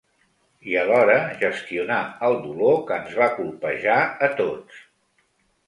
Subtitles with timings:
[0.69, 1.99] I alhora gestionar
[2.29, 4.85] el dolor que ens va colpejar a tots.